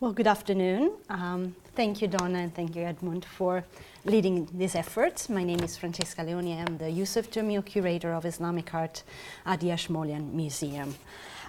[0.00, 0.90] Well, good afternoon.
[1.08, 3.64] Um, thank you, Donna, and thank you, Edmund, for
[4.04, 5.28] leading this effort.
[5.30, 6.54] My name is Francesca Leoni.
[6.58, 9.04] I'm the Yousef Jameel Curator of Islamic Art
[9.46, 10.96] at the Ashmolean Museum.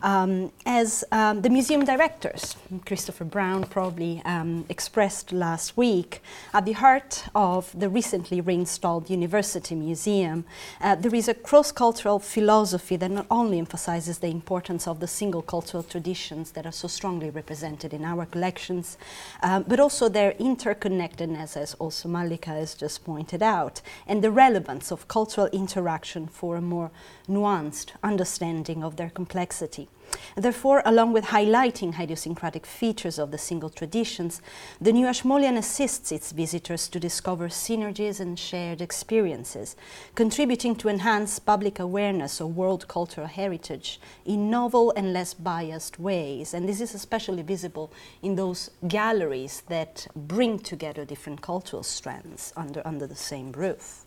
[0.00, 2.56] Um, as um, the museum directors,
[2.86, 6.22] Christopher Brown probably um, expressed last week,
[6.54, 10.44] at the heart of the recently reinstalled University Museum,
[10.80, 15.42] uh, there is a cross-cultural philosophy that not only emphasizes the importance of the single
[15.42, 18.96] cultural traditions that are so strongly represented in our collections,
[19.42, 24.90] uh, but also their interconnectedness, as also Malika has just pointed out, and the relevance
[24.90, 26.90] of cultural interaction for a more
[27.28, 29.81] nuanced understanding of their complexity.
[29.82, 30.01] Party
[30.36, 34.40] Therefore, along with highlighting idiosyncratic features of the single traditions,
[34.80, 39.76] the New Ashmolean assists its visitors to discover synergies and shared experiences,
[40.14, 46.54] contributing to enhance public awareness of world cultural heritage in novel and less biased ways.
[46.54, 52.80] And this is especially visible in those galleries that bring together different cultural strands under,
[52.86, 54.04] under the same roof.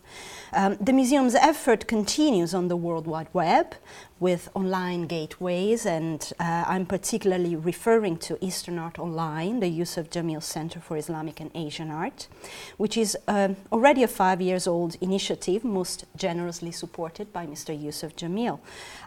[0.52, 3.74] Um, the museum's effort continues on the World Wide Web
[4.18, 10.42] with online gateways, and uh, I'm particularly referring to Eastern Art Online, the Yousef Jameel
[10.42, 12.28] Center for Islamic and Asian Art,
[12.76, 17.70] which is um, already a five years old initiative, most generously supported by Mr.
[17.74, 18.58] Yousef Jameel.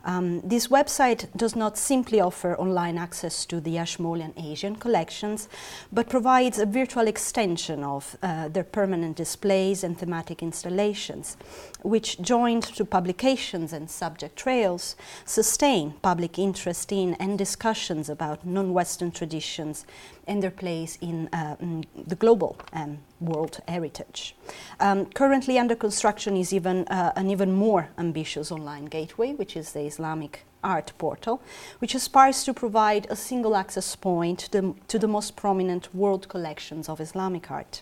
[0.03, 5.47] Um, this website does not simply offer online access to the Ashmolean Asian collections,
[5.93, 11.37] but provides a virtual extension of uh, their permanent displays and thematic installations,
[11.81, 19.11] which joined to publications and subject trails sustain public interest in and discussions about non-Western
[19.11, 19.85] traditions
[20.27, 24.36] and their place in, uh, in the global um, world heritage.
[24.80, 29.73] Um, currently under construction is even uh, an even more ambitious online gateway, which is
[29.73, 31.42] the Islamic art portal,
[31.80, 36.28] which aspires to provide a single access point to the, to the most prominent world
[36.28, 37.81] collections of Islamic art.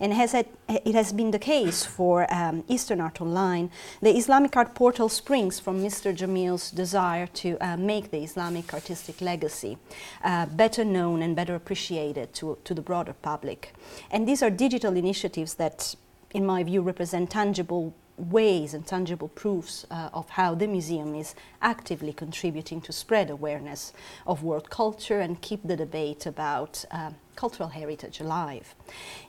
[0.00, 0.48] And has it,
[0.92, 5.82] has been the case for um, Eastern Art Online, the Islamic art portal springs from
[5.82, 6.14] Mr.
[6.14, 9.78] Jameel's desire to uh, make the Islamic artistic legacy
[10.24, 13.74] uh, better known and better appreciated to, to the broader public.
[14.10, 15.94] And these are digital initiatives that,
[16.32, 21.34] in my view, represent tangible ways and tangible proofs uh, of how the museum is
[21.62, 23.92] actively contributing to spread awareness
[24.26, 28.74] of world culture and keep the debate about uh, cultural heritage alive.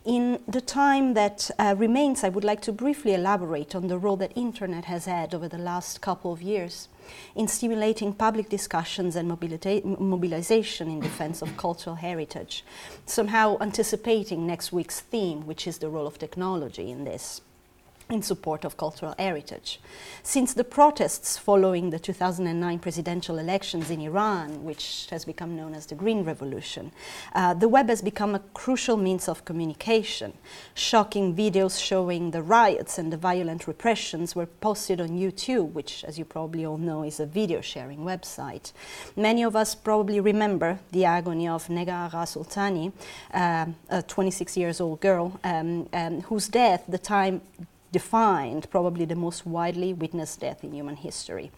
[0.04, 4.18] In the time that uh, remains, I would like to briefly elaborate on the role
[4.18, 6.90] that internet has had over the last couple of years
[7.36, 12.64] in stimulating public discussions and mobilization in defense of cultural heritage,
[13.06, 17.42] somehow anticipating next week's theme, which is the role of technology in this
[18.10, 19.80] in support of cultural heritage.
[20.24, 25.86] Since the protests following the 2009 presidential elections in Iran, which has become known as
[25.86, 26.92] the Green Revolution,
[27.36, 30.34] uh, the web has become a crucial means of communication.
[30.74, 36.18] Shocking videos showing the riots and the violent repressions were posted on YouTube, which, as
[36.18, 38.72] you probably all know, is a video sharing website.
[39.16, 42.92] Many of us probably remember the agony of Neda Agha Sultani,
[43.36, 47.42] uh, a 26 years old girl, um, um, whose death, the time
[47.92, 51.52] defined probably the most widely witnessed death in human history.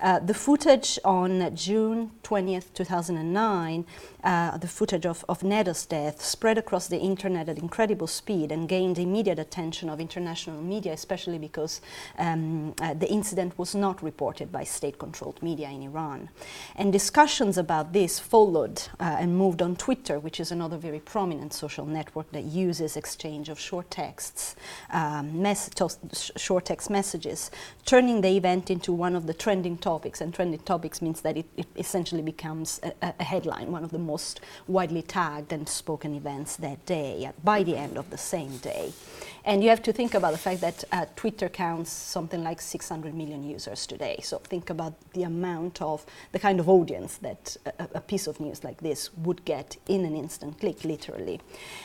[0.00, 3.84] Uh, the footage on June 20th, 2009,
[4.22, 8.68] uh, the footage of, of Neda's death spread across the internet at incredible speed and
[8.68, 11.80] gained immediate attention of international media, especially because
[12.18, 16.28] um, uh, the incident was not reported by state-controlled media in Iran.
[16.76, 21.52] And discussions about this followed uh, and moved on Twitter, which is another very prominent
[21.52, 24.54] social network that uses exchange of short texts,
[24.92, 25.44] um,
[26.36, 27.50] short text messages,
[27.84, 29.87] turning the event into one of the trending topics,
[30.20, 33.98] and trending topics means that it, it essentially becomes a, a, headline, one of the
[33.98, 38.92] most widely tagged and spoken events that day, by the end of the same day.
[39.48, 43.14] And you have to think about the fact that uh, Twitter counts something like 600
[43.14, 44.20] million users today.
[44.22, 48.40] So think about the amount of, the kind of audience that a, a piece of
[48.40, 51.40] news like this would get in an instant click, literally.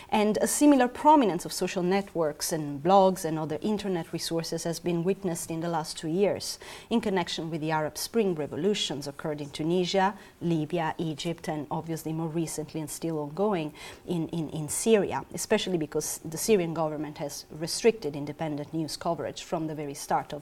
[0.10, 5.06] And a similar prominence of social networks and blogs and other internet resources has been
[5.06, 6.60] witnessed in the last two years
[6.90, 12.28] in connection with the Arab Spring revolutions occurred in Tunisia, Libya, Egypt, and obviously more
[12.28, 13.72] recently and still ongoing
[14.06, 19.68] in, in, in Syria, especially because the Syrian government has restricted independent news coverage from
[19.68, 20.42] the very start of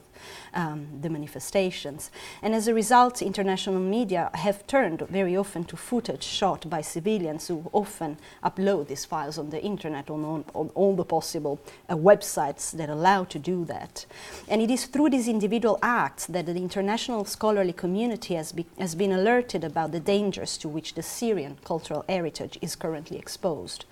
[0.54, 2.10] um, the manifestations.
[2.42, 7.48] And as a result, international media have turned very often to footage shot by civilians
[7.48, 11.94] who often upload these files on the internet on, on, on all the possible uh,
[11.94, 14.06] websites that allow to do that.
[14.48, 18.94] And it is through these individual acts that the international scholarly community has, be, has
[18.94, 23.84] been alerted about the dangers to which the Syrian cultural heritage is currently exposed.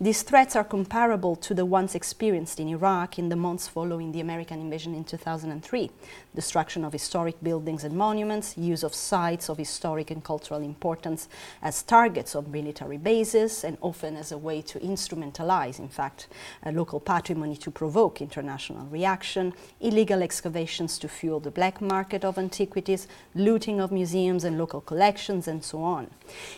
[0.00, 4.20] These threats are comparable to the ones experienced in Iraq in the months following the
[4.20, 5.90] American invasion in 2003
[6.34, 11.28] destruction of historic buildings and monuments, use of sites of historic and cultural importance
[11.62, 16.26] as targets of military bases, and often as a way to instrumentalize, in fact,
[16.72, 23.06] local patrimony to provoke international reaction, illegal excavations to fuel the black market of antiquities,
[23.34, 26.10] looting of museums and local collections, and so on.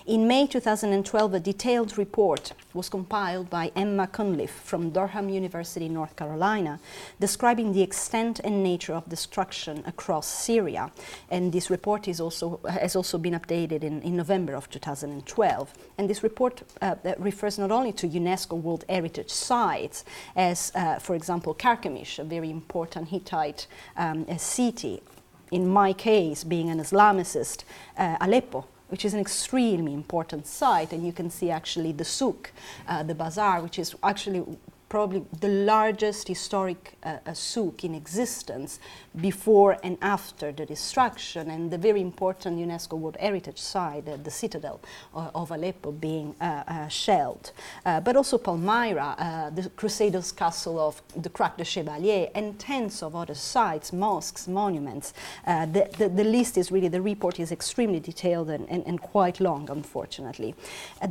[0.06, 6.16] In May 2012, a detailed report was compiled by Emma Cunliffe from Durham University, North
[6.16, 6.80] Carolina,
[7.20, 10.90] describing the extent and nature of destruction across Syria.
[11.30, 15.74] And this report is also, has also been updated in, in November of 2012.
[15.98, 20.04] And this report uh, refers not only to UNESCO World Heritage sites,
[20.34, 23.66] as, uh, for example, Carchemish, a very important Hittite
[23.96, 25.02] um, city,
[25.50, 27.64] in my case, being an Islamicist,
[27.96, 30.92] uh, Aleppo, which is an extremely important site.
[30.92, 32.52] And you can see actually the souk,
[32.88, 34.44] uh, the bazaar, which is actually
[34.88, 38.78] probably the largest historic uh, uh, souk in existence
[39.20, 44.30] before and after the destruction, and the very important UNESCO World Heritage Site, uh, the
[44.30, 44.80] citadel
[45.14, 47.52] uh, of Aleppo, being uh, uh, shelled.
[47.84, 53.34] but also Palmyra, the Crusaders' castle of the Crac de Chevalier, and tens of other
[53.34, 55.14] sites, mosques, monuments.
[55.46, 59.40] The, the, the, list is really, the report is extremely detailed and, and, and quite
[59.40, 60.54] long, unfortunately.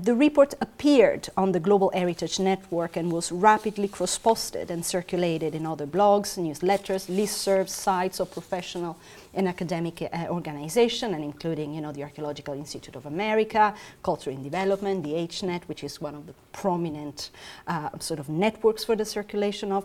[0.03, 5.55] the report appeared on the Global Heritage Network and was rapidly rapidly cross-posted and circulated
[5.55, 8.95] in other blogs, newsletters, listservs, sites of professional
[9.33, 13.73] and academic uh, organization, and including, you know, the Archaeological Institute of America,
[14.03, 17.31] Culture in Development, the HNet, which is one of the prominent
[17.65, 19.83] uh, sort of networks for the circulation of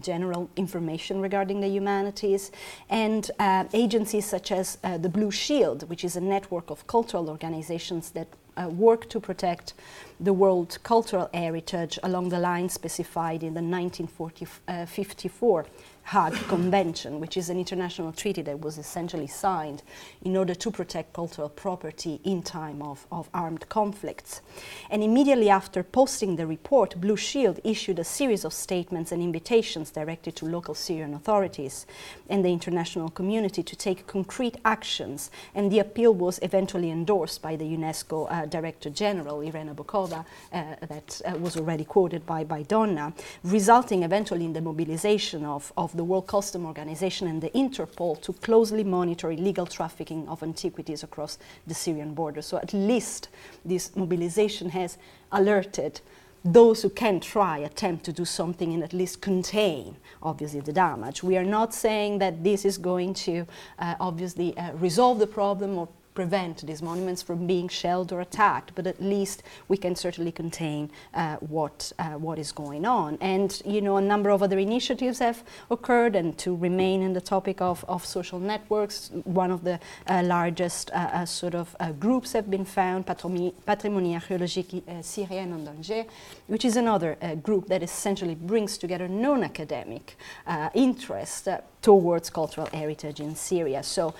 [0.00, 2.50] general information regarding the humanities,
[2.88, 7.30] and uh, agencies such as uh, the Blue Shield, which is a network of cultural
[7.30, 8.26] organizations that
[8.56, 9.74] uh, work to protect
[10.18, 15.66] the world cultural heritage along the lines specified in the 1954
[16.04, 19.82] Hague Convention, which is an international treaty that was essentially signed
[20.22, 24.40] in order to protect cultural property in time of, of armed conflicts.
[24.90, 29.90] And immediately after posting the report, Blue Shield issued a series of statements and invitations
[29.90, 31.86] directed to local Syrian authorities
[32.28, 35.30] and the international community to take concrete actions.
[35.54, 40.74] And the appeal was eventually endorsed by the UNESCO uh, Director General, Irina Bokova, uh,
[40.88, 43.12] that uh, was already quoted by, by Donna,
[43.44, 48.32] resulting eventually in the mobilization of, of the World Customs Organization and the Interpol to
[48.32, 52.42] closely monitor illegal trafficking of antiquities across the Syrian border.
[52.42, 53.28] So at least
[53.64, 54.98] this mobilization has
[55.32, 56.00] alerted
[56.44, 61.22] those who can try attempt to do something and at least contain obviously the damage.
[61.22, 63.46] We are not saying that this is going to
[63.78, 68.72] uh, obviously uh, resolve the problem or prevent these monuments from being shelled or attacked,
[68.74, 73.16] but at least we can certainly contain uh, what, uh, what is going on.
[73.20, 77.20] And, you know, a number of other initiatives have occurred, and to remain in the
[77.20, 81.92] topic of, of social networks, one of the uh, largest uh, uh, sort of uh,
[81.92, 86.04] groups have been found, Patrimoine Archéologique Syrienne en Danger,
[86.48, 90.16] which is another group that essentially brings together non-academic
[90.74, 91.48] interest
[91.82, 93.82] towards cultural heritage in Syria.
[93.82, 94.14] So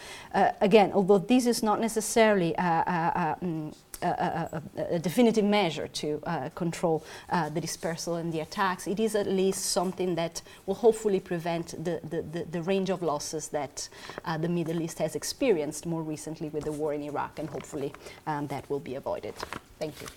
[0.61, 4.63] again, although this is not necessarily uh, mm, a, a,
[4.95, 9.27] a, definitive measure to uh, control uh, the dispersal and the attacks, it is at
[9.27, 13.89] least something that will hopefully prevent the, the, the, the range of losses that
[14.25, 17.93] uh, the Middle East has experienced more recently with the war in Iraq, and hopefully
[18.27, 19.35] um, that will be avoided.
[19.79, 20.09] Thank you.